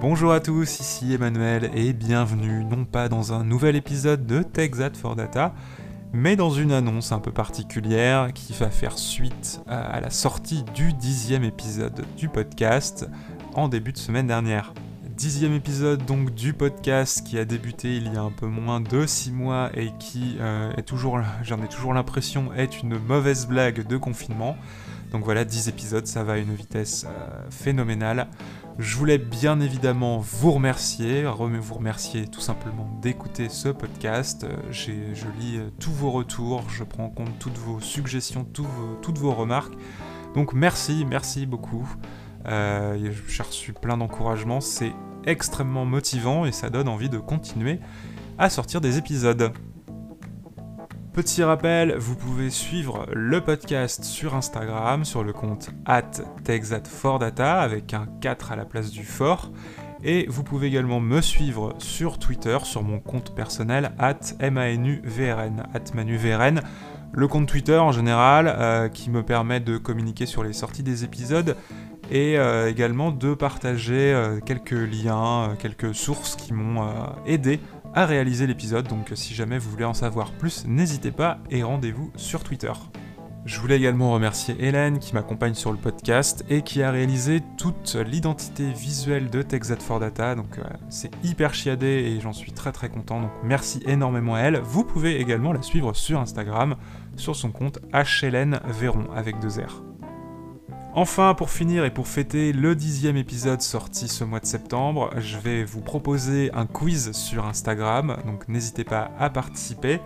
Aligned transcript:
Bonjour 0.00 0.32
à 0.32 0.40
tous, 0.40 0.80
ici 0.80 1.12
Emmanuel 1.12 1.70
et 1.74 1.92
bienvenue 1.92 2.64
non 2.64 2.86
pas 2.86 3.10
dans 3.10 3.34
un 3.34 3.44
nouvel 3.44 3.76
épisode 3.76 4.24
de 4.24 4.42
TechZat 4.42 4.94
for 4.94 5.14
Data, 5.14 5.54
mais 6.14 6.36
dans 6.36 6.48
une 6.48 6.72
annonce 6.72 7.12
un 7.12 7.18
peu 7.18 7.32
particulière 7.32 8.32
qui 8.32 8.54
va 8.54 8.70
faire 8.70 8.96
suite 8.96 9.60
à 9.66 10.00
la 10.00 10.08
sortie 10.08 10.64
du 10.74 10.94
dixième 10.94 11.44
épisode 11.44 12.06
du 12.16 12.30
podcast 12.30 13.10
en 13.52 13.68
début 13.68 13.92
de 13.92 13.98
semaine 13.98 14.26
dernière. 14.26 14.72
Dixième 15.04 15.52
épisode 15.52 16.02
donc 16.06 16.34
du 16.34 16.54
podcast 16.54 17.22
qui 17.26 17.38
a 17.38 17.44
débuté 17.44 17.98
il 17.98 18.10
y 18.10 18.16
a 18.16 18.22
un 18.22 18.30
peu 18.30 18.46
moins 18.46 18.80
de 18.80 19.04
six 19.04 19.32
mois 19.32 19.68
et 19.74 19.90
qui 19.98 20.38
euh, 20.40 20.72
est 20.78 20.82
toujours, 20.82 21.20
j'en 21.42 21.62
ai 21.62 21.68
toujours 21.68 21.92
l'impression, 21.92 22.54
est 22.54 22.82
une 22.82 22.98
mauvaise 22.98 23.46
blague 23.46 23.86
de 23.86 23.98
confinement. 23.98 24.56
Donc 25.10 25.24
voilà, 25.24 25.44
10 25.44 25.68
épisodes, 25.68 26.06
ça 26.06 26.22
va 26.22 26.34
à 26.34 26.36
une 26.36 26.54
vitesse 26.54 27.04
euh, 27.06 27.50
phénoménale. 27.50 28.28
Je 28.78 28.96
voulais 28.96 29.18
bien 29.18 29.60
évidemment 29.60 30.18
vous 30.18 30.52
remercier, 30.52 31.24
vous 31.24 31.74
remercier 31.74 32.28
tout 32.28 32.40
simplement 32.40 32.88
d'écouter 33.02 33.48
ce 33.48 33.68
podcast. 33.68 34.44
Euh, 34.44 34.56
je 34.70 34.92
lis 35.38 35.56
euh, 35.56 35.70
tous 35.80 35.90
vos 35.90 36.10
retours, 36.12 36.62
je 36.70 36.84
prends 36.84 37.06
en 37.06 37.10
compte 37.10 37.38
toutes 37.40 37.58
vos 37.58 37.80
suggestions, 37.80 38.44
toutes 38.44 39.18
vos 39.18 39.34
remarques. 39.34 39.74
Donc 40.34 40.52
merci, 40.52 41.04
merci 41.04 41.44
beaucoup. 41.44 41.88
J'ai 42.46 43.42
reçu 43.42 43.72
plein 43.72 43.96
d'encouragements, 43.96 44.60
c'est 44.60 44.92
extrêmement 45.26 45.84
motivant 45.84 46.46
et 46.46 46.52
ça 46.52 46.70
donne 46.70 46.88
envie 46.88 47.08
de 47.10 47.18
continuer 47.18 47.80
à 48.38 48.48
sortir 48.48 48.80
des 48.80 48.96
épisodes. 48.96 49.52
Petit 51.12 51.42
rappel, 51.42 51.96
vous 51.98 52.14
pouvez 52.14 52.50
suivre 52.50 53.04
le 53.12 53.40
podcast 53.40 54.04
sur 54.04 54.36
Instagram 54.36 55.04
sur 55.04 55.24
le 55.24 55.32
compte 55.32 55.70
at 55.84 56.22
TechZatForData 56.44 57.60
avec 57.60 57.94
un 57.94 58.06
4 58.20 58.52
à 58.52 58.56
la 58.56 58.64
place 58.64 58.92
du 58.92 59.02
fort. 59.02 59.50
Et 60.04 60.26
vous 60.28 60.44
pouvez 60.44 60.68
également 60.68 61.00
me 61.00 61.20
suivre 61.20 61.74
sur 61.78 62.20
Twitter 62.20 62.58
sur 62.62 62.84
mon 62.84 63.00
compte 63.00 63.34
personnel 63.34 63.90
at 63.98 64.20
MANUVRN, 64.40 65.64
at 65.74 65.94
ManuVRN. 65.94 66.60
Le 67.12 67.26
compte 67.26 67.48
Twitter 67.48 67.76
en 67.76 67.90
général 67.90 68.46
euh, 68.46 68.88
qui 68.88 69.10
me 69.10 69.24
permet 69.24 69.58
de 69.58 69.78
communiquer 69.78 70.26
sur 70.26 70.44
les 70.44 70.52
sorties 70.52 70.84
des 70.84 71.02
épisodes 71.02 71.56
et 72.12 72.38
euh, 72.38 72.70
également 72.70 73.10
de 73.10 73.34
partager 73.34 74.12
euh, 74.14 74.38
quelques 74.38 74.70
liens, 74.70 75.56
quelques 75.58 75.92
sources 75.92 76.36
qui 76.36 76.52
m'ont 76.52 76.86
aidé 77.26 77.58
à 77.94 78.06
réaliser 78.06 78.46
l'épisode, 78.46 78.86
donc 78.88 79.12
si 79.14 79.34
jamais 79.34 79.58
vous 79.58 79.70
voulez 79.70 79.84
en 79.84 79.94
savoir 79.94 80.32
plus, 80.32 80.64
n'hésitez 80.66 81.10
pas 81.10 81.38
et 81.50 81.62
rendez-vous 81.62 82.10
sur 82.16 82.44
Twitter. 82.44 82.72
Je 83.46 83.58
voulais 83.58 83.78
également 83.78 84.12
remercier 84.12 84.54
Hélène 84.58 84.98
qui 84.98 85.14
m'accompagne 85.14 85.54
sur 85.54 85.72
le 85.72 85.78
podcast 85.78 86.44
et 86.50 86.62
qui 86.62 86.82
a 86.82 86.90
réalisé 86.90 87.42
toute 87.56 87.96
l'identité 87.96 88.70
visuelle 88.70 89.30
de 89.30 89.42
TechZat4Data, 89.42 90.34
donc 90.34 90.58
euh, 90.58 90.62
c'est 90.90 91.10
hyper 91.24 91.54
chiadé 91.54 91.86
et 91.86 92.20
j'en 92.20 92.34
suis 92.34 92.52
très 92.52 92.70
très 92.70 92.90
content, 92.90 93.20
donc 93.20 93.32
merci 93.42 93.82
énormément 93.86 94.34
à 94.34 94.40
elle. 94.40 94.60
Vous 94.60 94.84
pouvez 94.84 95.20
également 95.20 95.52
la 95.52 95.62
suivre 95.62 95.94
sur 95.94 96.20
Instagram, 96.20 96.76
sur 97.16 97.34
son 97.34 97.50
compte 97.50 97.78
HLN 97.94 98.60
Véron 98.66 99.10
avec 99.14 99.40
deux 99.40 99.58
R. 99.58 99.82
Enfin, 100.92 101.34
pour 101.34 101.50
finir 101.50 101.84
et 101.84 101.90
pour 101.92 102.08
fêter 102.08 102.52
le 102.52 102.74
dixième 102.74 103.16
épisode 103.16 103.60
sorti 103.60 104.08
ce 104.08 104.24
mois 104.24 104.40
de 104.40 104.46
septembre, 104.46 105.10
je 105.18 105.38
vais 105.38 105.62
vous 105.62 105.80
proposer 105.80 106.50
un 106.52 106.66
quiz 106.66 107.12
sur 107.12 107.46
Instagram, 107.46 108.16
donc 108.26 108.48
n'hésitez 108.48 108.82
pas 108.82 109.12
à 109.16 109.30
participer. 109.30 110.00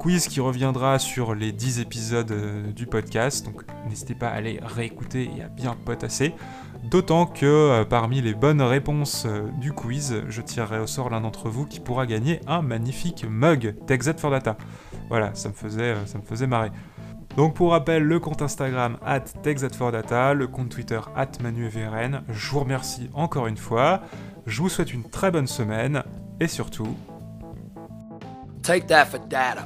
Quiz 0.00 0.26
qui 0.26 0.40
reviendra 0.40 0.98
sur 0.98 1.36
les 1.36 1.52
10 1.52 1.78
épisodes 1.78 2.32
euh, 2.32 2.72
du 2.72 2.86
podcast, 2.86 3.46
donc 3.46 3.62
n'hésitez 3.88 4.16
pas 4.16 4.26
à 4.26 4.32
aller 4.32 4.58
réécouter 4.62 5.30
et 5.36 5.42
à 5.42 5.48
bien 5.48 5.76
potasser. 5.84 6.34
D'autant 6.82 7.26
que 7.26 7.46
euh, 7.46 7.84
parmi 7.84 8.20
les 8.20 8.34
bonnes 8.34 8.62
réponses 8.62 9.26
euh, 9.26 9.48
du 9.60 9.72
quiz, 9.72 10.22
je 10.28 10.42
tirerai 10.42 10.80
au 10.80 10.88
sort 10.88 11.08
l'un 11.08 11.20
d'entre 11.20 11.48
vous 11.48 11.66
qui 11.66 11.78
pourra 11.78 12.04
gagner 12.04 12.40
un 12.48 12.62
magnifique 12.62 13.24
mug 13.28 13.76
TechZ4Data. 13.86 14.56
Voilà, 15.08 15.34
ça 15.34 15.52
faisait, 15.52 15.94
ça 16.06 16.18
me 16.18 16.24
faisait 16.24 16.48
marrer. 16.48 16.72
Donc 17.36 17.54
pour 17.54 17.72
rappel, 17.72 18.02
le 18.02 18.18
compte 18.18 18.40
Instagram 18.40 18.96
at 19.04 19.20
TechZatForData, 19.20 20.32
le 20.32 20.46
compte 20.46 20.70
Twitter 20.70 21.00
at 21.14 21.28
ManuEVRN. 21.42 22.22
Je 22.30 22.50
vous 22.50 22.60
remercie 22.60 23.10
encore 23.12 23.46
une 23.46 23.58
fois. 23.58 24.00
Je 24.46 24.62
vous 24.62 24.70
souhaite 24.70 24.94
une 24.94 25.04
très 25.04 25.30
bonne 25.30 25.46
semaine 25.46 26.02
et 26.40 26.48
surtout. 26.48 26.96
Take 28.62 28.86
that 28.86 29.04
for 29.04 29.20
data. 29.20 29.64